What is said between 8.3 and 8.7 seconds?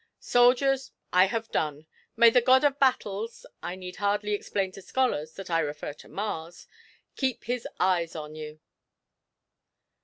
you!'